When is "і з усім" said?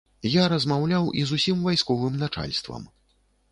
1.19-1.61